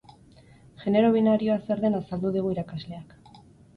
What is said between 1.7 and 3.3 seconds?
den azaldu digu irakasleak.